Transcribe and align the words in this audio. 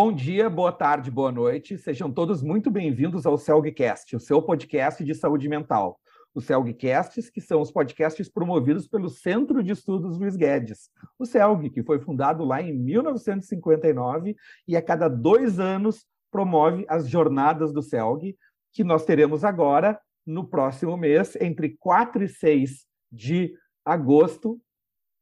Bom 0.00 0.12
dia, 0.12 0.48
boa 0.48 0.70
tarde, 0.70 1.10
boa 1.10 1.32
noite. 1.32 1.76
Sejam 1.76 2.08
todos 2.08 2.40
muito 2.40 2.70
bem-vindos 2.70 3.26
ao 3.26 3.36
CELGcast, 3.36 4.14
o 4.14 4.20
seu 4.20 4.40
podcast 4.40 5.04
de 5.04 5.12
saúde 5.12 5.48
mental. 5.48 5.98
Os 6.32 6.44
CELGcasts, 6.44 7.28
que 7.28 7.40
são 7.40 7.60
os 7.60 7.72
podcasts 7.72 8.28
promovidos 8.28 8.86
pelo 8.86 9.08
Centro 9.08 9.60
de 9.60 9.72
Estudos 9.72 10.16
Luiz 10.16 10.36
Guedes, 10.36 10.88
o 11.18 11.26
CELG, 11.26 11.68
que 11.70 11.82
foi 11.82 11.98
fundado 11.98 12.44
lá 12.44 12.62
em 12.62 12.72
1959 12.72 14.36
e 14.68 14.76
a 14.76 14.80
cada 14.80 15.08
dois 15.08 15.58
anos 15.58 16.06
promove 16.30 16.86
as 16.88 17.08
jornadas 17.08 17.72
do 17.72 17.82
CELG, 17.82 18.38
que 18.72 18.84
nós 18.84 19.04
teremos 19.04 19.42
agora 19.42 20.00
no 20.24 20.46
próximo 20.46 20.96
mês, 20.96 21.34
entre 21.40 21.76
4 21.76 22.22
e 22.22 22.28
6 22.28 22.86
de 23.10 23.52
agosto, 23.84 24.60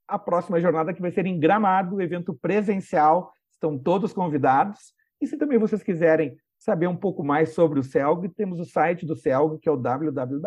a 0.07 0.19
próxima 0.19 0.61
jornada 0.61 0.93
que 0.93 1.01
vai 1.01 1.13
ser 1.13 1.25
em 1.25 1.41
Gramado, 1.41 2.03
evento 2.03 2.35
presencial 2.35 3.33
Estão 3.57 3.77
todos 3.79 4.13
convidados. 4.13 4.95
E 5.21 5.27
se 5.27 5.37
também 5.37 5.59
vocês 5.59 5.83
quiserem 5.83 6.39
saber 6.59 6.87
um 6.87 6.97
pouco 6.97 7.25
mais 7.25 7.55
sobre 7.55 7.81
o 7.81 7.83
CELG, 7.83 8.29
temos 8.29 8.61
o 8.61 8.65
site 8.65 9.05
do 9.05 9.17
CELG, 9.17 9.59
que 9.59 9.69
é 9.69 9.73
o 9.73 9.77
www.celg.org.br. 9.77 10.47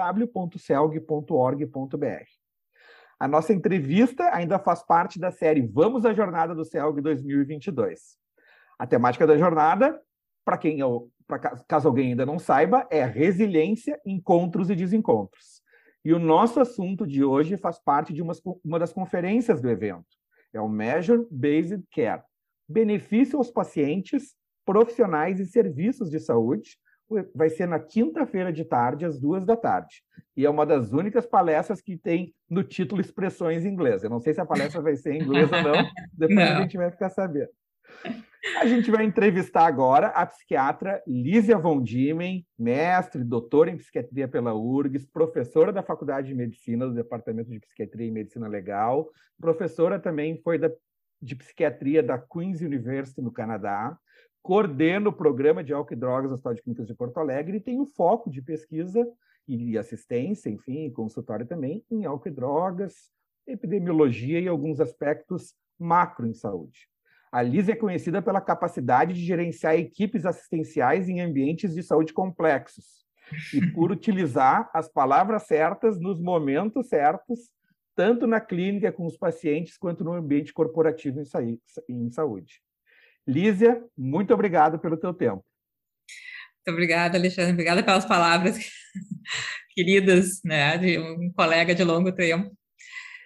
A 3.20 3.27
nossa 3.27 3.52
entrevista 3.52 4.34
ainda 4.34 4.58
faz 4.58 4.82
parte 4.82 5.20
da 5.20 5.30
série 5.30 5.62
Vamos 5.62 6.05
à 6.05 6.13
Jornada 6.13 6.55
do 6.55 6.63
CELG 6.63 7.02
2022. 7.02 8.18
A 8.77 8.88
temática 8.88 9.27
da 9.27 9.38
jornada, 9.38 9.99
para 10.46 10.57
quem 10.57 10.80
eu, 10.80 11.12
pra, 11.27 11.38
caso 11.40 11.90
alguém 11.90 12.12
ainda 12.12 12.26
não 12.26 12.40
saiba, 12.40 12.88
é 12.90 13.04
resiliência, 13.04 13.99
encontros 14.05 14.70
e 14.70 14.76
desencontros. 14.76 15.62
E 16.05 16.13
o 16.13 16.20
nosso 16.20 16.62
assunto 16.62 17.05
de 17.05 17.23
hoje 17.23 17.57
faz 17.57 17.77
parte 17.77 18.13
de 18.13 18.21
uma, 18.21 18.34
uma 18.63 18.79
das 18.79 18.94
conferências 18.94 19.62
do 19.62 19.70
evento. 19.70 20.07
É 20.54 20.62
o 20.62 20.70
Measure 20.70 21.27
Based 21.29 21.84
Care, 21.94 22.23
benefício 22.70 23.37
aos 23.37 23.49
pacientes, 23.49 24.35
profissionais 24.65 25.39
e 25.39 25.45
serviços 25.45 26.12
de 26.12 26.20
saúde. 26.20 26.77
Vai 27.34 27.49
ser 27.49 27.67
na 27.67 27.79
quinta-feira 27.79 28.53
de 28.53 28.63
tarde, 28.63 29.03
às 29.03 29.20
duas 29.20 29.43
da 29.43 29.57
tarde. 29.57 30.03
E 30.37 30.45
é 30.45 30.49
uma 30.49 30.63
das 30.63 30.93
únicas 30.93 31.26
palestras 31.26 31.81
que 31.81 31.98
tem 31.98 32.35
no 32.48 32.63
título 32.63 33.01
expressões 33.01 33.65
em 33.65 33.70
inglês. 33.70 34.03
Eu 34.03 34.11
não 34.11 34.20
sei 34.20 34.31
se 34.31 34.39
a 34.39 34.45
palestra 34.45 34.79
vai 34.79 34.95
ser 34.95 35.13
em 35.13 35.23
inglês 35.23 35.51
ou 35.51 35.63
não, 35.63 35.89
depois 36.13 36.35
não. 36.35 36.57
a 36.57 36.61
gente 36.61 36.77
vai 36.77 36.91
ficar 36.91 37.09
sabendo. 37.09 37.49
A 38.61 38.65
gente 38.65 38.89
vai 38.89 39.04
entrevistar 39.04 39.65
agora 39.65 40.07
a 40.07 40.26
psiquiatra 40.26 41.01
Lísia 41.05 41.57
Von 41.57 41.81
Diemen, 41.81 42.45
mestre, 42.57 43.23
doutora 43.23 43.70
em 43.70 43.77
psiquiatria 43.77 44.27
pela 44.27 44.54
URGS, 44.54 45.05
professora 45.05 45.73
da 45.73 45.83
Faculdade 45.83 46.27
de 46.27 46.35
Medicina 46.35 46.87
do 46.87 46.93
Departamento 46.93 47.49
de 47.49 47.59
Psiquiatria 47.59 48.07
e 48.07 48.11
Medicina 48.11 48.48
Legal, 48.48 49.09
professora 49.39 49.99
também 49.99 50.39
foi 50.41 50.57
da 50.57 50.71
de 51.21 51.35
Psiquiatria 51.35 52.01
da 52.01 52.17
Queen's 52.17 52.62
University, 52.62 53.21
no 53.21 53.31
Canadá, 53.31 53.98
coordena 54.41 55.09
o 55.09 55.13
programa 55.13 55.63
de 55.63 55.73
álcool 55.73 55.93
e 55.93 55.98
drogas 55.98 56.29
do 56.29 56.34
Hospital 56.34 56.53
de 56.53 56.61
Clínicas 56.61 56.87
de 56.87 56.95
Porto 56.95 57.17
Alegre 57.17 57.57
e 57.57 57.61
tem 57.61 57.79
o 57.79 57.84
um 57.84 57.85
foco 57.85 58.29
de 58.29 58.41
pesquisa 58.41 59.05
e 59.48 59.77
assistência, 59.77 60.49
enfim, 60.49 60.89
consultório 60.91 61.45
também, 61.45 61.84
em 61.91 62.05
álcool 62.05 62.29
e 62.29 62.31
drogas, 62.31 63.11
epidemiologia 63.48 64.39
e 64.39 64.47
alguns 64.47 64.79
aspectos 64.79 65.56
macro 65.78 66.28
em 66.28 66.34
saúde. 66.34 66.88
A 67.31 67.41
Liz 67.41 67.69
é 67.69 67.75
conhecida 67.75 68.22
pela 68.22 68.41
capacidade 68.41 69.13
de 69.13 69.23
gerenciar 69.23 69.75
equipes 69.75 70.25
assistenciais 70.25 71.07
em 71.09 71.22
ambientes 71.22 71.75
de 71.75 71.83
saúde 71.83 72.11
complexos 72.13 73.06
e 73.53 73.72
por 73.72 73.91
utilizar 73.91 74.69
as 74.73 74.89
palavras 74.89 75.44
certas 75.44 76.00
nos 76.00 76.19
momentos 76.19 76.88
certos 76.88 77.51
tanto 78.00 78.25
na 78.25 78.39
clínica 78.39 78.94
com 78.94 79.05
os 79.05 79.17
pacientes 79.17 79.78
quanto 79.78 80.05
no 80.05 80.13
ambiente 80.13 80.53
corporativo 80.53 81.19
em 81.89 82.09
saúde. 82.09 82.61
Lísia, 83.27 83.83
muito 83.97 84.33
obrigado 84.33 84.79
pelo 84.79 84.95
teu 84.95 85.13
tempo. 85.13 85.43
Muito 86.55 86.73
obrigada, 86.73 87.17
Alexandre. 87.17 87.51
Obrigada 87.51 87.83
pelas 87.83 88.05
palavras 88.05 88.57
queridas, 89.75 90.39
né, 90.45 90.77
de 90.77 90.97
um 90.97 91.29
colega 91.33 91.75
de 91.75 91.83
longo 91.83 92.09
tempo. 92.09 92.57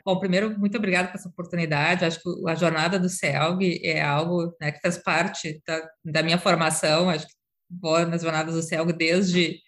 Bom, 0.03 0.19
primeiro, 0.19 0.57
muito 0.59 0.75
obrigada 0.75 1.09
por 1.09 1.17
essa 1.17 1.29
oportunidade. 1.29 2.03
Acho 2.03 2.19
que 2.19 2.49
a 2.49 2.55
jornada 2.55 2.97
do 2.97 3.09
CELG 3.09 3.79
é 3.83 4.01
algo 4.01 4.55
né, 4.59 4.71
que 4.71 4.81
faz 4.81 4.97
parte 4.97 5.61
da, 5.67 5.87
da, 6.03 6.23
minha 6.23 6.39
formação. 6.39 7.11
Acho 7.11 7.27
que 7.27 7.33
vou 7.69 8.03
nas 8.07 8.23
jornadas 8.23 8.55
do 8.55 8.63
CELG 8.63 8.91
desde 8.91 9.59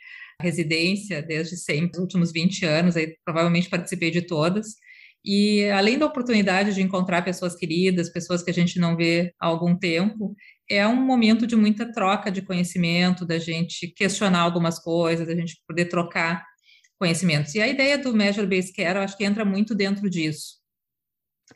residência, 0.42 1.22
desde 1.22 1.58
sempre, 1.58 1.92
os 1.92 2.00
últimos 2.00 2.32
20 2.32 2.66
anos, 2.66 2.98
aí 2.98 3.16
provavelmente 3.24 3.70
participei 3.70 4.10
de 4.10 4.24
todas. 4.24 4.84
E 5.26 5.68
além 5.72 5.98
da 5.98 6.06
oportunidade 6.06 6.74
de 6.74 6.84
encontrar 6.84 7.24
pessoas 7.24 7.56
queridas, 7.56 8.12
pessoas 8.12 8.44
que 8.44 8.52
a 8.52 8.54
gente 8.54 8.80
não 8.80 8.96
vê 8.96 9.34
há 9.40 9.48
algum 9.48 9.76
tempo, 9.76 10.36
é 10.70 10.88
um 10.88 10.96
momento 10.96 11.48
de 11.48 11.56
muita 11.56 11.92
troca 11.92 12.32
de 12.32 12.44
conhecimento, 12.44 13.26
da 13.26 13.40
gente 13.40 13.88
questionar 13.88 14.42
algumas 14.42 14.78
coisas, 14.78 15.26
da 15.26 15.36
gente 15.36 15.60
poder 15.68 15.86
trocar 15.86 16.46
conhecimentos. 17.00 17.56
E 17.56 17.62
a 17.62 17.68
ideia 17.68 17.98
do 17.98 18.14
Measure 18.14 18.46
Based 18.46 18.72
Care, 18.74 18.98
eu 18.98 19.04
acho 19.04 19.18
que 19.18 19.26
entra 19.26 19.44
muito 19.44 19.74
dentro 19.74 20.08
disso. 20.10 20.64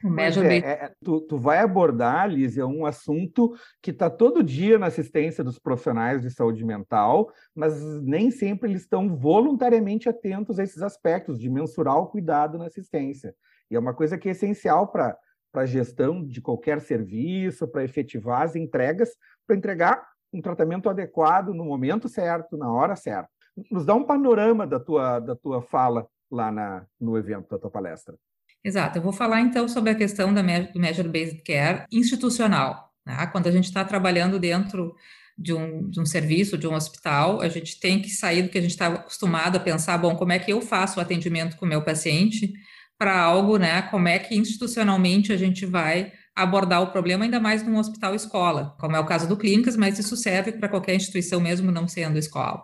O 0.03 0.09
Measure 0.09 0.45
é, 0.45 0.49
Based... 0.49 0.65
é, 0.67 0.93
tu, 1.03 1.21
tu 1.21 1.37
vai 1.37 1.59
abordar, 1.59 2.29
Lízia, 2.29 2.65
um 2.65 2.85
assunto 2.85 3.55
que 3.81 3.91
está 3.91 4.09
todo 4.09 4.43
dia 4.43 4.77
na 4.77 4.87
assistência 4.87 5.43
dos 5.43 5.57
profissionais 5.57 6.21
de 6.21 6.29
saúde 6.29 6.63
mental, 6.63 7.31
mas 7.55 7.81
nem 8.01 8.29
sempre 8.29 8.69
eles 8.69 8.81
estão 8.81 9.15
voluntariamente 9.15 10.07
atentos 10.07 10.59
a 10.59 10.63
esses 10.63 10.81
aspectos 10.81 11.39
de 11.39 11.49
mensurar 11.49 11.97
o 11.97 12.07
cuidado 12.07 12.57
na 12.57 12.65
assistência. 12.65 13.33
E 13.69 13.75
é 13.75 13.79
uma 13.79 13.93
coisa 13.93 14.17
que 14.17 14.27
é 14.27 14.31
essencial 14.31 14.87
para 14.87 15.17
a 15.53 15.65
gestão 15.65 16.25
de 16.25 16.41
qualquer 16.41 16.81
serviço, 16.81 17.67
para 17.67 17.83
efetivar 17.83 18.41
as 18.41 18.55
entregas, 18.55 19.09
para 19.45 19.55
entregar 19.55 20.07
um 20.31 20.41
tratamento 20.41 20.89
adequado 20.89 21.53
no 21.53 21.65
momento 21.65 22.07
certo, 22.07 22.57
na 22.57 22.71
hora 22.71 22.95
certa. 22.95 23.29
Nos 23.71 23.85
dá 23.85 23.93
um 23.95 24.03
panorama 24.03 24.65
da 24.65 24.79
tua, 24.79 25.19
da 25.19 25.35
tua 25.35 25.61
fala 25.61 26.07
lá 26.31 26.51
na, 26.51 26.85
no 26.99 27.17
evento, 27.17 27.49
da 27.49 27.57
tua 27.57 27.71
palestra. 27.71 28.15
Exato, 28.63 28.97
eu 28.97 29.01
vou 29.01 29.13
falar 29.13 29.41
então 29.41 29.67
sobre 29.67 29.91
a 29.91 29.95
questão 29.95 30.33
da, 30.33 30.41
do 30.41 30.79
Measure 30.79 31.07
Based 31.07 31.41
Care 31.43 31.85
institucional. 31.91 32.91
Né? 33.05 33.27
Quando 33.31 33.47
a 33.47 33.51
gente 33.51 33.65
está 33.65 33.83
trabalhando 33.83 34.37
dentro 34.37 34.95
de 35.37 35.53
um, 35.53 35.89
de 35.89 36.01
um 36.01 36.05
serviço, 36.05 36.57
de 36.57 36.67
um 36.67 36.73
hospital, 36.73 37.41
a 37.41 37.47
gente 37.47 37.79
tem 37.79 38.01
que 38.01 38.09
sair 38.09 38.43
do 38.43 38.49
que 38.49 38.57
a 38.57 38.61
gente 38.61 38.71
está 38.71 38.87
acostumado 38.87 39.55
a 39.55 39.59
pensar, 39.59 39.97
bom, 39.97 40.15
como 40.15 40.33
é 40.33 40.39
que 40.39 40.51
eu 40.51 40.61
faço 40.61 40.99
o 40.99 41.01
atendimento 41.01 41.55
com 41.55 41.65
o 41.65 41.69
meu 41.69 41.81
paciente, 41.81 42.51
para 42.99 43.17
algo, 43.17 43.57
né? 43.57 43.81
Como 43.83 44.09
é 44.09 44.19
que 44.19 44.35
institucionalmente 44.35 45.31
a 45.31 45.37
gente 45.37 45.65
vai 45.65 46.11
abordar 46.35 46.81
o 46.81 46.91
problema, 46.91 47.23
ainda 47.23 47.39
mais 47.39 47.63
num 47.65 47.77
hospital 47.77 48.13
escola, 48.13 48.75
como 48.79 48.95
é 48.95 48.99
o 48.99 49.05
caso 49.05 49.27
do 49.27 49.37
Clínicas, 49.37 49.75
mas 49.75 49.97
isso 49.97 50.15
serve 50.15 50.51
para 50.51 50.69
qualquer 50.69 50.95
instituição, 50.95 51.39
mesmo 51.39 51.71
não 51.71 51.87
sendo 51.87 52.19
escola. 52.19 52.61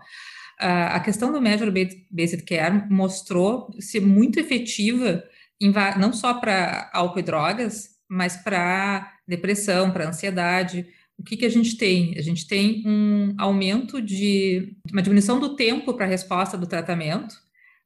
Uh, 0.62 0.91
a 0.91 1.00
questão 1.00 1.31
do 1.31 1.41
Measure 1.41 1.72
Based 2.12 2.44
Care 2.44 2.85
mostrou 2.90 3.69
ser 3.79 4.01
muito 4.01 4.40
efetiva, 4.40 5.24
em, 5.59 5.74
não 5.97 6.13
só 6.13 6.34
para 6.34 6.90
álcool 6.94 7.19
e 7.19 7.24
drogas, 7.24 7.90
mas 8.07 8.38
para 8.38 9.13
depressão, 9.28 9.91
para 9.91 10.07
ansiedade. 10.07 10.85
O 11.18 11.24
que, 11.24 11.38
que 11.38 11.45
a 11.45 11.50
gente 11.50 11.78
tem? 11.78 12.18
A 12.18 12.22
gente 12.22 12.47
tem 12.47 12.84
um 12.85 13.34
aumento 13.38 14.01
de 14.01 14.75
uma 14.91 15.01
diminuição 15.01 15.40
do 15.40 15.56
tempo 15.56 15.94
para 15.94 16.06
a 16.06 16.09
resposta 16.09 16.57
do 16.57 16.68
tratamento, 16.68 17.35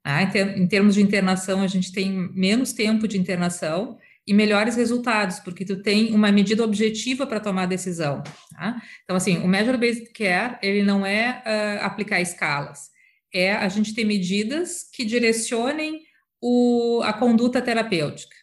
ah, 0.04 0.24
em, 0.24 0.68
termos 0.68 0.96
de 0.96 1.02
internação, 1.02 1.62
a 1.62 1.68
gente 1.68 1.92
tem 1.92 2.12
menos 2.34 2.74
tempo 2.74 3.08
de 3.08 3.18
internação 3.18 3.98
e 4.26 4.34
melhores 4.34 4.76
resultados, 4.76 5.40
porque 5.40 5.66
tu 5.66 5.82
tem 5.82 6.14
uma 6.14 6.32
medida 6.32 6.64
objetiva 6.64 7.28
para 7.28 7.40
tomar 7.40 7.64
a 7.64 7.68
decisão. 7.68 8.24
Tá? 8.56 8.82
Então, 9.04 9.16
assim, 9.16 9.40
o 9.40 9.48
Measure-Based 9.48 10.12
Care, 10.14 10.58
ele 10.62 10.84
não 10.84 11.06
é 11.06 11.44
uh, 11.46 11.86
aplicar 11.86 12.22
escalas, 12.22 12.90
é 13.34 13.54
a 13.54 13.68
gente 13.68 13.94
ter 13.94 14.06
medidas 14.06 14.90
que 14.94 15.04
direcionem 15.04 16.02
o, 16.42 17.02
a 17.04 17.14
conduta 17.14 17.62
terapêutica. 17.62 18.36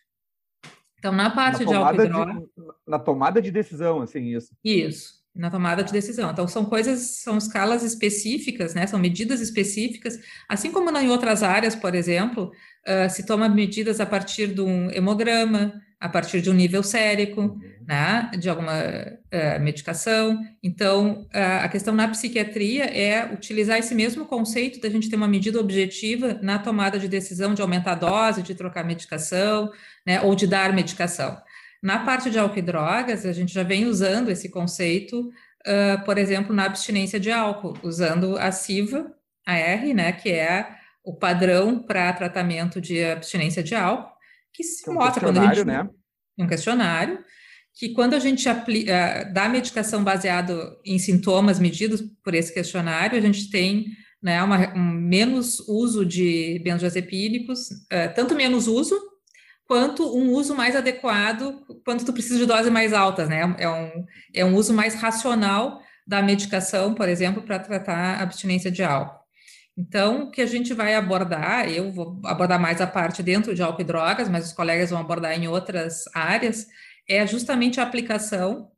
Então, 0.99 1.13
na 1.13 1.31
parte 1.31 1.65
na 1.65 1.71
de 1.71 1.75
álcool 1.75 2.51
Na 2.87 2.99
tomada 2.99 3.41
de 3.41 3.51
decisão, 3.51 4.03
assim, 4.03 4.35
isso. 4.35 4.55
Isso 4.65 5.26
na 5.37 5.51
tomada 5.51 5.83
de 5.83 5.93
decisão. 5.93 6.31
Então, 6.31 6.49
são 6.49 6.65
coisas, 6.65 7.19
são 7.23 7.37
escalas 7.37 7.83
específicas, 7.83 8.75
né? 8.75 8.87
São 8.87 8.99
medidas 8.99 9.41
específicas, 9.41 10.19
assim 10.49 10.73
como 10.73 10.97
em 10.99 11.11
outras 11.11 11.43
áreas, 11.43 11.75
por 11.75 11.95
exemplo, 11.95 12.51
uh, 12.87 13.11
se 13.11 13.27
toma 13.27 13.49
medidas 13.49 14.01
a 14.01 14.07
partir 14.07 14.49
de 14.49 14.61
um 14.61 14.91
hemograma, 14.91 15.75
a 16.01 16.09
partir 16.09 16.41
de 16.41 16.51
um 16.51 16.55
nível 16.55 16.83
sérico, 16.83 17.41
uhum. 17.41 17.61
né? 17.87 18.31
De 18.39 18.49
alguma 18.49 18.73
uh, 18.73 19.61
medicação. 19.61 20.39
Então, 20.63 21.27
uh, 21.35 21.65
a 21.65 21.69
questão 21.69 21.95
na 21.95 22.09
psiquiatria 22.09 22.85
é 22.85 23.33
utilizar 23.33 23.79
esse 23.79 23.95
mesmo 23.95 24.25
conceito 24.25 24.81
da 24.81 24.89
gente 24.89 25.11
ter 25.11 25.17
uma 25.17 25.29
medida 25.29 25.61
objetiva 25.61 26.39
na 26.43 26.59
tomada 26.59 26.99
de 26.99 27.09
decisão 27.09 27.55
de 27.55 27.63
aumentar 27.63 27.93
a 27.93 27.97
dose, 27.97 28.43
de 28.43 28.55
trocar 28.55 28.85
medicação, 28.85 29.71
né? 30.07 30.21
Ou 30.23 30.35
de 30.35 30.47
dar 30.47 30.73
medicação. 30.73 31.37
Na 31.87 32.01
parte 32.01 32.29
de 32.31 32.37
álcool 32.37 32.59
e 32.59 32.63
drogas, 32.63 33.25
a 33.25 33.33
gente 33.33 33.55
já 33.55 33.63
vem 33.63 33.87
usando 33.87 34.29
esse 34.29 34.49
conceito, 34.49 35.21
uh, 35.21 36.05
por 36.05 36.19
exemplo, 36.19 36.53
na 36.53 36.65
abstinência 36.65 37.21
de 37.21 37.31
álcool, 37.31 37.79
usando 37.81 38.37
a 38.39 38.51
CIVA, 38.51 39.15
a 39.47 39.55
R, 39.55 39.95
né, 39.95 40.11
que 40.11 40.31
é 40.31 40.69
o 41.05 41.15
padrão 41.15 41.79
para 41.79 42.13
tratamento 42.13 42.81
de 42.81 43.05
abstinência 43.05 43.63
de 43.63 43.77
álcool, 43.77 44.13
que 44.53 44.65
se 44.65 44.89
é 44.89 44.91
um 44.91 44.95
mostra 44.95 45.21
quando 45.21 45.39
a 45.39 45.55
gente... 45.55 45.65
Né? 45.65 45.89
Um 46.37 46.49
questionário, 46.49 47.21
que 47.73 47.91
quando 47.91 48.15
a 48.15 48.19
gente 48.19 48.49
aplica, 48.49 48.91
eh, 48.91 49.25
dá 49.27 49.49
medicação 49.49 50.03
baseado 50.03 50.77
em 50.85 50.99
sintomas 50.99 51.61
medidos 51.61 52.03
por 52.25 52.35
esse 52.35 52.53
questionário, 52.53 53.17
a 53.17 53.23
gente 53.23 53.49
tem 53.49 53.87
né, 54.21 54.43
uma, 54.43 54.75
um 54.75 54.91
menos 54.93 55.61
uso 55.61 56.05
de 56.05 56.61
benzodiazepínicos, 56.65 57.71
uh, 57.71 58.13
tanto 58.15 58.35
menos 58.35 58.67
uso, 58.67 58.99
quanto 59.67 60.17
um 60.17 60.33
uso 60.33 60.55
mais 60.55 60.77
adequado 60.77 61.65
quando 61.85 62.05
tu 62.05 62.13
precisa 62.13 62.39
de 62.39 62.47
doses 62.47 62.71
mais 62.71 62.93
altas, 62.93 63.29
né? 63.29 63.55
É 63.59 63.69
um, 63.69 64.07
é 64.35 64.45
um 64.45 64.55
uso 64.55 64.73
mais 64.73 64.95
racional 64.95 65.81
da 66.07 66.23
medicação, 66.23 66.95
por 66.95 67.09
exemplo, 67.09 67.43
para 67.43 67.59
tratar 67.59 68.21
abstinência 68.21 68.71
de 68.71 68.83
álcool. 68.83 69.27
Então, 69.77 70.25
o 70.25 70.31
que 70.31 70.41
a 70.41 70.47
gente 70.47 70.73
vai 70.73 70.95
abordar, 70.95 71.69
eu 71.69 71.93
vou 71.93 72.19
abordar 72.25 72.59
mais 72.59 72.81
a 72.81 72.87
parte 72.87 73.23
dentro 73.23 73.55
de 73.55 73.63
álcool 73.63 73.83
e 73.83 73.85
drogas, 73.85 74.29
mas 74.29 74.47
os 74.47 74.53
colegas 74.53 74.91
vão 74.91 75.01
abordar 75.01 75.33
em 75.33 75.49
outras 75.49 76.05
áreas, 76.15 76.67
é 77.09 77.27
justamente 77.27 77.79
a 77.79 77.83
aplicação 77.83 78.71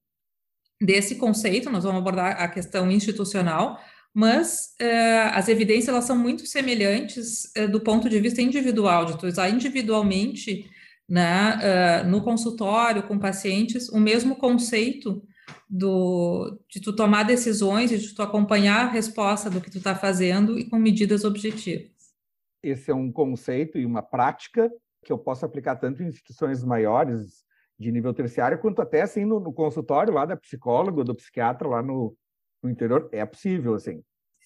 desse 0.81 1.17
conceito, 1.17 1.71
nós 1.71 1.85
vamos 1.85 2.01
abordar 2.01 2.41
a 2.41 2.49
questão 2.49 2.91
institucional, 2.91 3.81
mas 4.13 4.75
uh, 4.81 5.31
as 5.35 5.49
evidências 5.49 5.89
elas 5.89 6.05
são 6.05 6.17
muito 6.17 6.47
semelhantes 6.47 7.53
uh, 7.57 7.69
do 7.69 7.81
ponto 7.81 8.09
de 8.09 8.19
vista 8.19 8.43
individual, 8.43 9.05
de 9.05 9.19
tu 9.19 9.27
usar 9.27 9.49
individualmente 9.51 10.69
né, 11.09 12.03
uh, 12.05 12.09
no 12.09 12.23
consultório 12.23 13.03
com 13.05 13.19
pacientes 13.19 13.89
o 13.89 13.99
mesmo 13.99 14.37
conceito 14.37 15.23
do, 15.69 16.59
de 16.69 16.81
tu 16.81 16.95
tomar 16.95 17.23
decisões 17.23 17.91
e 17.91 17.99
de 17.99 18.15
tu 18.15 18.23
acompanhar 18.23 18.87
a 18.87 18.91
resposta 18.91 19.49
do 19.49 19.61
que 19.61 19.71
tu 19.71 19.79
está 19.79 19.95
fazendo 19.95 20.59
e 20.59 20.69
com 20.69 20.79
medidas 20.79 21.25
objetivas. 21.25 21.91
Esse 22.63 22.91
é 22.91 22.95
um 22.95 23.11
conceito 23.11 23.79
e 23.79 23.87
uma 23.87 24.03
prática 24.03 24.71
que 25.05 25.13
eu 25.13 25.19
posso 25.19 25.45
aplicar 25.45 25.77
tanto 25.77 26.03
em 26.03 26.09
instituições 26.09 26.63
maiores 26.63 27.45
de 27.79 27.93
nível 27.93 28.13
terciário, 28.13 28.59
quanto 28.59 28.83
até 28.83 29.03
assim 29.03 29.25
no, 29.25 29.39
no 29.39 29.53
consultório 29.53 30.13
lá 30.13 30.27
da 30.27 30.37
psicóloga, 30.37 31.05
do 31.05 31.15
psiquiatra 31.15 31.69
lá 31.69 31.81
no, 31.81 32.17
no 32.63 32.69
interior, 32.69 33.09
é 33.13 33.25
possível, 33.25 33.75
assim. 33.75 34.03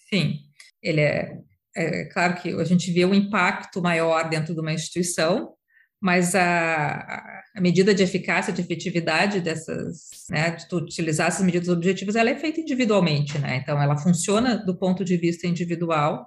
Sim, 0.09 0.41
ele 0.83 1.01
é, 1.01 1.41
é 1.75 2.05
claro 2.13 2.35
que 2.35 2.51
a 2.51 2.65
gente 2.65 2.93
vê 2.93 3.07
um 3.07 3.15
impacto 3.15 3.81
maior 3.81 4.29
dentro 4.29 4.55
de 4.55 4.61
uma 4.61 4.73
instituição, 4.73 5.55
mas 6.03 6.35
a, 6.35 7.43
a 7.55 7.61
medida 7.61 7.95
de 7.95 8.03
eficácia, 8.03 8.53
de 8.53 8.61
efetividade 8.61 9.41
dessas, 9.41 10.27
né, 10.29 10.51
de 10.51 10.69
tu 10.69 10.79
utilizar 10.79 11.29
essas 11.29 11.47
medidas 11.47 11.69
objetivas, 11.69 12.17
ela 12.17 12.29
é 12.29 12.35
feita 12.35 12.61
individualmente, 12.61 13.39
né? 13.39 13.59
Então, 13.63 13.81
ela 13.81 13.97
funciona 13.97 14.57
do 14.57 14.77
ponto 14.77 15.05
de 15.05 15.17
vista 15.17 15.47
individual 15.47 16.27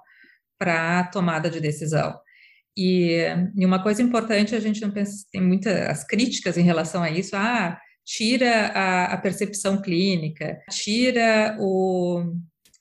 para 0.58 1.04
tomada 1.04 1.50
de 1.50 1.60
decisão. 1.60 2.18
E, 2.74 3.18
e, 3.54 3.66
uma 3.66 3.82
coisa 3.82 4.00
importante, 4.00 4.54
a 4.54 4.60
gente 4.60 4.80
não 4.80 4.90
pensa, 4.90 5.26
tem 5.30 5.42
muitas 5.42 6.04
críticas 6.04 6.56
em 6.56 6.62
relação 6.62 7.02
a 7.02 7.10
isso, 7.10 7.36
ah, 7.36 7.78
tira 8.02 8.68
a, 8.68 9.12
a 9.12 9.18
percepção 9.18 9.82
clínica, 9.82 10.58
tira 10.70 11.54
o, 11.60 12.32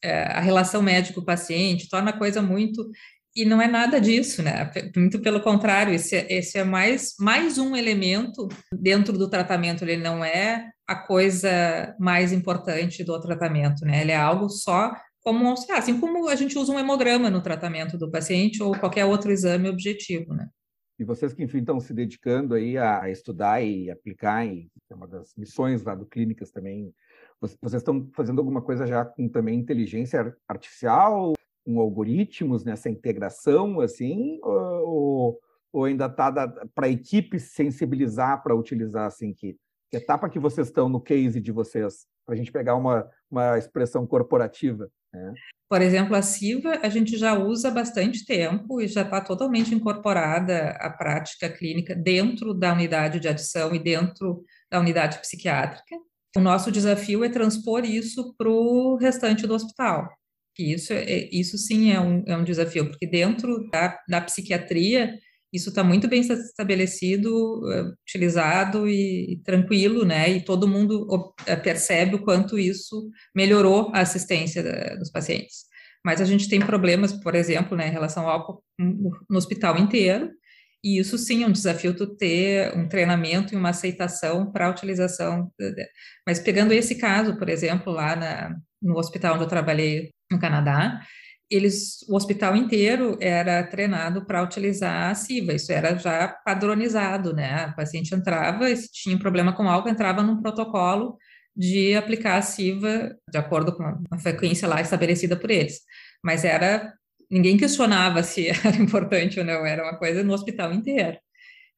é, 0.01 0.23
a 0.23 0.39
relação 0.39 0.81
médico-paciente, 0.81 1.89
torna 1.89 2.11
a 2.11 2.17
coisa 2.17 2.41
muito. 2.41 2.89
E 3.35 3.43
não 3.43 3.61
é 3.61 3.67
nada 3.67 3.99
disso, 3.99 4.41
né? 4.41 4.71
Muito 4.95 5.19
pelo 5.19 5.41
contrário, 5.41 5.93
esse, 5.93 6.15
é, 6.15 6.33
esse 6.33 6.57
é 6.57 6.63
mais, 6.63 7.15
mais 7.19 7.57
um 7.57 7.75
elemento 7.75 8.47
dentro 8.71 9.17
do 9.17 9.29
tratamento, 9.29 9.83
ele 9.83 9.97
não 9.97 10.23
é 10.23 10.71
a 10.87 10.95
coisa 10.95 11.93
mais 11.99 12.31
importante 12.31 13.03
do 13.03 13.19
tratamento, 13.19 13.83
né? 13.83 14.01
Ele 14.01 14.11
é 14.11 14.17
algo 14.17 14.47
só 14.47 14.95
como 15.21 15.53
assim 15.71 15.99
como 15.99 16.29
a 16.29 16.35
gente 16.35 16.57
usa 16.57 16.71
um 16.71 16.79
hemograma 16.79 17.29
no 17.29 17.41
tratamento 17.41 17.97
do 17.97 18.09
paciente 18.09 18.61
ou 18.61 18.77
qualquer 18.77 19.05
outro 19.05 19.31
exame 19.31 19.67
objetivo, 19.67 20.33
né? 20.33 20.47
E 20.97 21.03
vocês 21.03 21.33
que, 21.33 21.43
enfim, 21.43 21.57
estão 21.57 21.77
se 21.79 21.93
dedicando 21.93 22.53
aí 22.53 22.77
a 22.77 23.09
estudar 23.09 23.61
e 23.61 23.91
aplicar, 23.91 24.47
e 24.47 24.69
é 24.89 24.95
uma 24.95 25.07
das 25.07 25.33
missões 25.35 25.83
lá 25.83 25.93
do 25.93 26.05
Clínicas 26.05 26.51
também, 26.51 26.93
vocês 27.41 27.81
estão 27.81 28.09
fazendo 28.13 28.39
alguma 28.39 28.61
coisa 28.61 28.87
já 28.87 29.03
com 29.03 29.27
também 29.27 29.59
inteligência 29.59 30.33
artificial, 30.47 31.33
com 31.65 31.79
algoritmos 31.79 32.63
nessa 32.63 32.89
integração, 32.89 33.79
assim, 33.79 34.39
ou, 34.43 35.39
ou 35.73 35.85
ainda 35.85 36.05
está 36.05 36.31
para 36.75 36.85
a 36.85 36.89
equipe 36.89 37.39
sensibilizar 37.39 38.43
para 38.43 38.55
utilizar, 38.55 39.07
assim, 39.07 39.33
que, 39.33 39.57
que 39.89 39.97
etapa 39.97 40.29
que 40.29 40.39
vocês 40.39 40.67
estão 40.67 40.87
no 40.87 41.01
case 41.01 41.41
de 41.41 41.51
vocês, 41.51 42.05
para 42.23 42.35
a 42.35 42.37
gente 42.37 42.51
pegar 42.51 42.75
uma, 42.75 43.09
uma 43.29 43.57
expressão 43.57 44.05
corporativa? 44.05 44.89
É. 45.13 45.31
Por 45.67 45.81
exemplo, 45.81 46.15
a 46.15 46.21
Siva 46.21 46.79
a 46.83 46.89
gente 46.89 47.17
já 47.17 47.33
usa 47.37 47.71
bastante 47.71 48.23
tempo 48.23 48.79
e 48.79 48.87
já 48.87 49.01
está 49.01 49.19
totalmente 49.19 49.73
incorporada 49.73 50.69
a 50.79 50.91
prática 50.91 51.49
clínica 51.49 51.95
dentro 51.95 52.53
da 52.53 52.71
unidade 52.71 53.19
de 53.19 53.27
adição 53.27 53.73
e 53.73 53.79
dentro 53.79 54.43
da 54.69 54.79
unidade 54.79 55.17
psiquiátrica. 55.17 55.95
O 56.37 56.39
nosso 56.39 56.71
desafio 56.71 57.23
é 57.23 57.29
transpor 57.29 57.83
isso 57.83 58.35
para 58.37 58.49
o 58.49 58.97
restante 58.97 59.47
do 59.47 59.55
hospital. 59.55 60.07
Isso, 60.63 60.93
é, 60.93 61.29
isso 61.31 61.57
sim 61.57 61.91
é 61.91 61.99
um, 61.99 62.23
é 62.27 62.37
um 62.37 62.43
desafio, 62.43 62.89
porque 62.89 63.07
dentro 63.07 63.69
da, 63.71 63.99
da 64.07 64.21
psiquiatria 64.21 65.13
isso 65.55 65.69
está 65.69 65.83
muito 65.83 66.07
bem 66.07 66.19
estabelecido, 66.21 67.61
eh, 67.71 67.93
utilizado 68.03 68.89
e, 68.89 69.33
e, 69.33 69.37
tranquilo, 69.37 70.03
né? 70.03 70.29
E 70.29 70.43
todo 70.43 70.67
mundo 70.67 71.07
eh, 71.45 71.55
percebe 71.55 72.15
o 72.15 72.23
quanto 72.23 72.59
isso 72.59 73.09
melhorou 73.33 73.89
a 73.93 74.01
assistência 74.01 74.61
da, 74.61 74.95
dos 74.95 75.09
pacientes. 75.09 75.65
Mas 76.03 76.19
a 76.19 76.25
gente 76.25 76.49
tem 76.49 76.59
problemas, 76.59 77.13
por 77.13 77.35
exemplo, 77.35 77.77
né, 77.77 77.87
em 77.87 77.91
relação 77.91 78.23
ao 78.23 78.31
álcool 78.31 78.63
no 78.77 79.37
hospital 79.37 79.77
inteiro, 79.77 80.29
e 80.85 80.99
isso 80.99 81.17
sim 81.17 81.43
é 81.43 81.47
um 81.47 81.51
desafio 81.51 81.95
tu 81.95 82.05
ter 82.05 82.71
um 82.77 82.87
treinamento 82.87 83.55
e 83.55 83.57
uma 83.57 83.69
aceitação 83.71 84.51
para 84.51 84.67
a 84.67 84.69
utilização. 84.69 85.51
Mas 86.27 86.39
pegando 86.39 86.73
esse 86.73 86.93
caso, 86.93 87.39
por 87.39 87.49
exemplo, 87.49 87.91
lá 87.91 88.15
na, 88.15 88.55
no 88.79 88.95
hospital 88.95 89.33
onde 89.33 89.45
eu 89.45 89.49
trabalhei 89.49 90.11
no 90.31 90.39
Canadá, 90.39 91.01
eles, 91.49 92.03
o 92.07 92.15
hospital 92.15 92.55
inteiro 92.55 93.17
era 93.19 93.63
treinado 93.63 94.27
para 94.27 94.43
utilizar 94.43 95.09
a 95.09 95.15
SIVA, 95.15 95.53
isso 95.53 95.71
era 95.71 95.97
já 95.97 96.27
padronizado, 96.27 97.33
né? 97.33 97.65
O 97.67 97.75
paciente 97.75 98.13
entrava 98.13 98.69
e 98.69 98.77
se 98.77 98.87
tinha 98.91 99.17
problema 99.17 99.53
com 99.53 99.67
álcool, 99.67 99.89
entrava 99.89 100.21
num 100.21 100.39
protocolo 100.39 101.17
de 101.55 101.95
aplicar 101.95 102.37
a 102.37 102.43
SIVA 102.43 103.15
de 103.27 103.37
acordo 103.39 103.75
com 103.75 103.83
a 104.11 104.19
frequência 104.19 104.67
lá 104.67 104.81
estabelecida 104.81 105.35
por 105.35 105.49
eles. 105.49 105.79
Mas 106.23 106.43
era 106.45 106.93
ninguém 107.29 107.57
questionava 107.57 108.23
se 108.23 108.47
era 108.49 108.77
importante 108.77 109.39
ou 109.39 109.45
não, 109.45 109.65
era 109.65 109.83
uma 109.83 109.97
coisa 109.97 110.23
no 110.23 110.33
hospital 110.33 110.73
inteiro. 110.73 111.17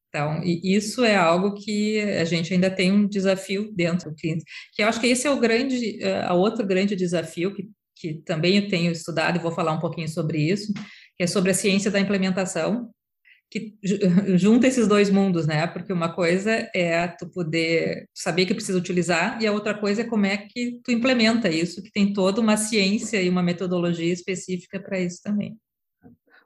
Então, 0.09 0.41
isso 0.43 1.03
é 1.03 1.15
algo 1.15 1.53
que 1.53 1.99
a 1.99 2.25
gente 2.25 2.53
ainda 2.53 2.71
tem 2.71 2.91
um 2.91 3.07
desafio 3.07 3.71
dentro 3.75 4.09
do 4.09 4.15
clínico, 4.15 4.45
que 4.73 4.81
eu 4.81 4.87
acho 4.87 5.01
que 5.01 5.07
esse 5.07 5.27
é 5.27 5.31
o 5.31 5.39
grande, 5.39 5.99
a 6.25 6.33
outro 6.33 6.65
grande 6.65 6.95
desafio 6.95 7.53
que 7.53 7.67
que 7.99 8.15
também 8.25 8.57
eu 8.57 8.67
tenho 8.67 8.91
estudado 8.91 9.37
e 9.37 9.41
vou 9.41 9.51
falar 9.51 9.73
um 9.73 9.79
pouquinho 9.79 10.07
sobre 10.07 10.39
isso, 10.39 10.73
que 11.15 11.23
é 11.23 11.27
sobre 11.27 11.51
a 11.51 11.53
ciência 11.53 11.91
da 11.91 11.99
implementação, 11.99 12.89
que 13.49 13.77
junta 14.37 14.67
esses 14.67 14.87
dois 14.87 15.09
mundos, 15.09 15.47
né? 15.47 15.65
Porque 15.67 15.91
uma 15.91 16.13
coisa 16.13 16.69
é 16.73 17.07
tu 17.07 17.29
poder 17.29 18.07
saber 18.13 18.45
que 18.45 18.53
precisa 18.53 18.77
utilizar 18.77 19.41
e 19.41 19.47
a 19.47 19.51
outra 19.51 19.73
coisa 19.73 20.01
é 20.01 20.05
como 20.05 20.25
é 20.25 20.37
que 20.37 20.79
tu 20.83 20.91
implementa 20.91 21.49
isso, 21.49 21.81
que 21.81 21.91
tem 21.91 22.13
toda 22.13 22.41
uma 22.41 22.57
ciência 22.57 23.21
e 23.21 23.29
uma 23.29 23.43
metodologia 23.43 24.11
específica 24.11 24.79
para 24.79 24.99
isso 24.99 25.21
também. 25.23 25.57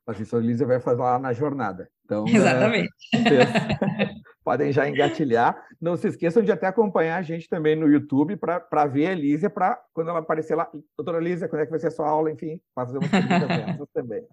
A 0.08 0.38
Elisa 0.38 0.66
vai 0.66 0.80
lá 0.96 1.20
na 1.20 1.32
jornada. 1.32 1.88
Então, 2.04 2.28
Exatamente. 2.28 2.92
É, 3.16 3.16
podem 4.44 4.72
já 4.72 4.90
engatilhar. 4.90 5.64
Não 5.80 5.96
se 5.96 6.08
esqueçam 6.08 6.44
de 6.44 6.52
até 6.52 6.68
acompanhar 6.68 7.18
a 7.18 7.22
gente 7.22 7.48
também 7.48 7.76
no 7.76 7.88
YouTube 7.88 8.36
para 8.36 8.86
ver 8.88 9.08
a 9.08 9.16
Lísia, 9.16 9.50
para 9.50 9.80
quando 9.94 10.10
ela 10.10 10.20
aparecer 10.20 10.56
lá. 10.56 10.70
Doutora 10.98 11.20
Lísia, 11.20 11.48
quando 11.48 11.62
é 11.62 11.66
que 11.66 11.72
vai 11.72 11.80
ser 11.80 11.88
a 11.88 11.92
sua 11.92 12.10
aula? 12.10 12.32
Enfim, 12.32 12.60
fazer 12.76 12.98
umas 12.98 13.10
perguntas 13.10 13.88
também. 13.94 14.28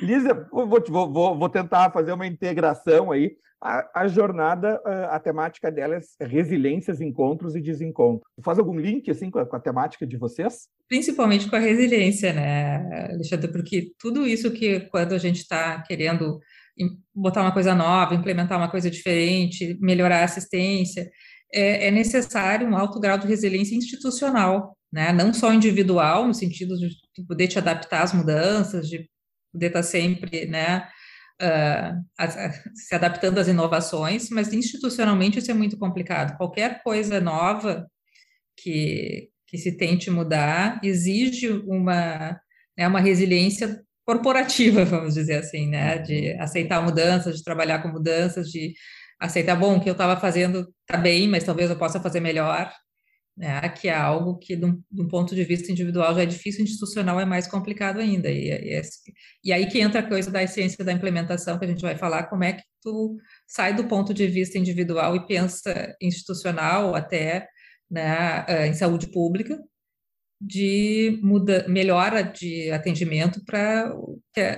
Lísia, 0.00 0.46
vou, 0.50 0.66
vou, 0.68 1.38
vou, 1.38 1.48
tentar 1.48 1.90
fazer 1.90 2.12
uma 2.12 2.26
integração 2.26 3.10
aí. 3.10 3.36
A, 3.60 4.02
a, 4.02 4.08
jornada, 4.08 4.80
a 5.10 5.20
temática 5.20 5.70
dela 5.70 5.96
é 6.20 6.26
resiliências, 6.26 7.00
encontros 7.00 7.54
e 7.54 7.60
desencontros. 7.60 8.28
Faz 8.44 8.58
algum 8.58 8.76
link 8.76 9.08
assim 9.08 9.30
com 9.30 9.38
a, 9.38 9.46
com 9.46 9.54
a 9.54 9.60
temática 9.60 10.04
de 10.04 10.16
vocês? 10.16 10.66
Principalmente 10.88 11.48
com 11.48 11.54
a 11.54 11.60
resiliência, 11.60 12.32
né, 12.32 13.08
Alexandre? 13.12 13.52
Porque 13.52 13.92
tudo 14.00 14.26
isso 14.26 14.50
que 14.50 14.80
quando 14.90 15.14
a 15.14 15.18
gente 15.18 15.36
está 15.36 15.80
querendo 15.82 16.40
botar 17.14 17.42
uma 17.42 17.52
coisa 17.52 17.74
nova, 17.74 18.14
implementar 18.14 18.58
uma 18.58 18.70
coisa 18.70 18.90
diferente, 18.90 19.78
melhorar 19.80 20.20
a 20.20 20.24
assistência, 20.24 21.08
é, 21.52 21.88
é 21.88 21.90
necessário 21.90 22.66
um 22.66 22.76
alto 22.76 22.98
grau 22.98 23.18
de 23.18 23.26
resiliência 23.26 23.76
institucional, 23.76 24.76
né? 24.92 25.12
não 25.12 25.32
só 25.32 25.52
individual, 25.52 26.26
no 26.26 26.34
sentido 26.34 26.74
de 26.76 27.26
poder 27.26 27.48
te 27.48 27.58
adaptar 27.58 28.02
às 28.02 28.12
mudanças, 28.12 28.88
de 28.88 29.08
poder 29.52 29.66
estar 29.66 29.82
sempre 29.82 30.46
né, 30.46 30.88
uh, 31.40 32.26
se 32.74 32.94
adaptando 32.94 33.38
às 33.38 33.48
inovações, 33.48 34.30
mas 34.30 34.52
institucionalmente 34.52 35.38
isso 35.38 35.50
é 35.50 35.54
muito 35.54 35.78
complicado. 35.78 36.36
Qualquer 36.36 36.82
coisa 36.82 37.20
nova 37.20 37.86
que, 38.56 39.28
que 39.46 39.58
se 39.58 39.76
tente 39.76 40.10
mudar 40.10 40.80
exige 40.82 41.48
uma, 41.48 42.40
né, 42.76 42.88
uma 42.88 43.00
resiliência 43.00 43.82
corporativa, 44.04 44.84
vamos 44.86 45.14
dizer 45.14 45.36
assim, 45.36 45.68
né? 45.68 45.98
De 45.98 46.32
aceitar 46.38 46.82
mudanças, 46.82 47.36
de 47.36 47.44
trabalhar 47.44 47.80
com 47.82 47.88
mudanças, 47.88 48.48
de 48.48 48.74
aceitar, 49.20 49.56
bom, 49.56 49.76
o 49.76 49.80
que 49.80 49.88
eu 49.88 49.92
estava 49.92 50.20
fazendo 50.20 50.68
está 50.80 51.00
bem, 51.00 51.28
mas 51.28 51.44
talvez 51.44 51.70
eu 51.70 51.78
possa 51.78 52.00
fazer 52.00 52.20
melhor, 52.20 52.72
né? 53.36 53.68
que 53.70 53.88
é 53.88 53.94
algo 53.94 54.38
que, 54.38 54.56
de 54.56 54.64
um, 54.64 55.08
ponto 55.08 55.34
de 55.34 55.44
vista 55.44 55.70
individual, 55.72 56.14
já 56.14 56.22
é 56.22 56.26
difícil, 56.26 56.62
institucional 56.62 57.18
é 57.20 57.24
mais 57.24 57.46
complicado 57.46 58.00
ainda. 58.00 58.30
E, 58.30 58.50
e, 58.50 58.82
e, 59.44 59.52
aí 59.52 59.66
que 59.66 59.80
entra 59.80 60.00
a 60.00 60.08
coisa 60.08 60.30
da 60.30 60.42
essência 60.42 60.84
da 60.84 60.92
implementação, 60.92 61.58
que 61.58 61.64
a 61.64 61.68
gente 61.68 61.82
vai 61.82 61.96
falar, 61.96 62.24
como 62.24 62.44
é 62.44 62.54
que 62.54 62.62
tu 62.80 63.16
sai 63.46 63.74
do 63.74 63.84
ponto 63.84 64.12
de 64.12 64.26
vista 64.26 64.58
individual 64.58 65.16
e 65.16 65.26
pensa 65.26 65.96
institucional 66.00 66.94
até 66.94 67.46
né, 67.90 68.44
eh, 68.48 68.66
em 68.68 68.74
saúde 68.74 69.06
pública, 69.08 69.58
de 70.44 71.20
muda, 71.22 71.64
melhora 71.68 72.22
de 72.22 72.68
atendimento 72.72 73.44
para 73.44 73.94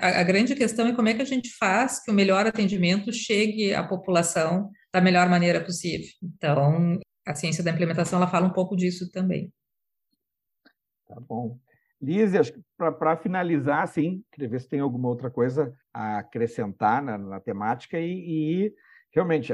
a, 0.01 0.21
a, 0.21 0.23
grande 0.23 0.55
questão 0.55 0.87
é 0.87 0.95
como 0.95 1.09
é 1.09 1.15
que 1.15 1.21
a 1.21 1.27
gente 1.27 1.51
faz 1.59 2.03
que 2.03 2.11
o 2.11 2.15
melhor 2.15 2.47
atendimento 2.47 3.13
chegue 3.13 3.75
à 3.75 3.83
população 3.83 4.71
da 4.91 5.01
melhor 5.01 5.29
maneira 5.29 5.63
possível. 5.63 6.07
Então, 6.23 6.99
a 7.27 7.35
ciência 7.35 7.65
da 7.65 7.71
implementação 7.71 8.19
ela 8.19 8.31
fala 8.31 8.47
um 8.47 8.53
pouco 8.53 8.77
disso 8.77 9.11
também. 9.11 9.53
Tá 11.07 11.21
bom. 11.21 11.59
Lise, 12.01 12.39
para 12.77 13.17
finalizar, 13.17 13.83
assim, 13.83 14.23
queria 14.31 14.49
ver 14.49 14.61
se 14.61 14.69
tem 14.69 14.81
alguma 14.81 15.09
outra 15.09 15.31
coisa 15.31 15.75
a 15.93 16.19
acrescentar 16.19 17.03
na, 17.03 17.17
na 17.17 17.41
temática 17.41 17.99
e, 17.99 18.67
e, 18.67 18.75
realmente 19.11 19.53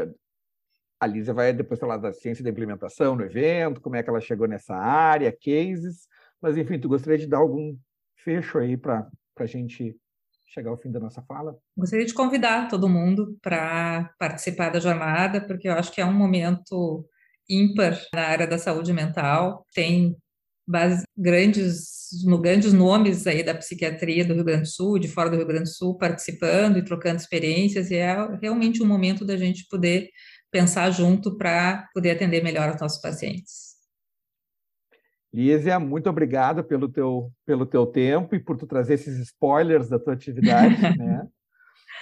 a 0.99 1.07
Lízia 1.07 1.33
vai 1.33 1.53
depois 1.53 1.79
falar 1.79 1.97
da 1.97 2.13
ciência 2.13 2.43
da 2.43 2.51
implementação 2.51 3.15
no 3.15 3.25
evento, 3.25 3.81
como 3.81 3.97
é 3.97 4.03
que 4.03 4.11
ela 4.11 4.21
chegou 4.21 4.49
nessa 4.49 4.75
área, 4.75 5.33
cases, 5.33 6.09
mas, 6.41 6.57
enfim, 6.57 6.79
tu 6.79 6.89
gostaria 6.89 7.19
de 7.19 7.27
dar 7.27 7.39
algum 7.39 7.77
fecho 8.17 8.59
aí 8.59 8.77
para 8.77 9.09
a 9.37 9.47
gente 9.47 9.97
chegar 10.47 10.71
ao 10.71 10.77
fim 10.77 10.91
da 10.91 10.99
nossa 10.99 11.23
fala? 11.23 11.57
Gostaria 11.77 12.05
de 12.05 12.15
convidar 12.15 12.69
todo 12.69 12.89
mundo 12.89 13.39
para 13.41 14.13
participar 14.19 14.71
da 14.71 14.81
jornada, 14.81 15.41
porque 15.41 15.69
eu 15.69 15.75
acho 15.75 15.93
que 15.93 16.01
é 16.01 16.05
um 16.05 16.13
momento 16.13 17.07
ímpar 17.51 18.01
na 18.15 18.23
área 18.23 18.47
da 18.47 18.59
saúde 18.59 18.93
mental. 18.93 19.67
Tem 19.75 20.17
grandes, 21.17 22.11
grandes 22.41 22.73
nomes 22.73 23.27
aí 23.27 23.43
da 23.43 23.55
psiquiatria 23.55 24.25
do 24.25 24.35
Rio 24.35 24.45
Grande 24.45 24.63
do 24.63 24.69
Sul, 24.69 24.99
de 24.99 25.09
fora 25.09 25.29
do 25.29 25.37
Rio 25.37 25.47
Grande 25.47 25.65
do 25.65 25.75
Sul, 25.75 25.99
participando 25.99 26.79
e 26.79 26.85
trocando 26.85 27.17
experiências, 27.17 27.91
e 27.91 27.97
é 27.97 28.17
realmente 28.41 28.83
um 28.83 28.87
momento 28.87 29.25
da 29.25 29.37
gente 29.37 29.67
poder 29.69 30.09
pensar 30.51 30.91
junto 30.91 31.37
para 31.37 31.89
poder 31.93 32.13
atender 32.13 32.43
melhor 32.43 32.75
os 32.75 32.81
nossos 32.81 33.01
pacientes. 33.01 33.71
Lísia, 35.33 35.79
muito 35.79 36.11
obrigado 36.11 36.65
pelo 36.65 36.89
teu, 36.89 37.33
pelo 37.47 37.65
teu 37.65 37.87
tempo 37.87 38.35
e 38.35 38.41
por 38.41 38.57
tu 38.57 38.67
trazer 38.67 38.95
esses 38.95 39.17
spoilers 39.19 39.89
da 39.89 39.99
tua 39.99 40.15
atividade, 40.15 40.75
né? 40.99 41.27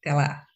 Até 0.01 0.13
lá. 0.13 0.47